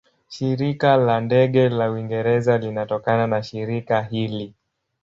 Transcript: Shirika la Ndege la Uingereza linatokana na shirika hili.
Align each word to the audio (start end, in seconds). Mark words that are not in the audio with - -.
Shirika 0.27 0.97
la 0.97 1.21
Ndege 1.21 1.69
la 1.69 1.91
Uingereza 1.91 2.57
linatokana 2.57 3.27
na 3.27 3.43
shirika 3.43 4.01
hili. 4.01 4.53